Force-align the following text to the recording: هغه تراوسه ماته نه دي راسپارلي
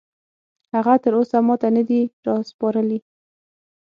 هغه 0.73 0.93
تراوسه 1.03 1.37
ماته 1.47 1.69
نه 1.75 1.83
دي 1.89 2.01
راسپارلي 2.27 2.99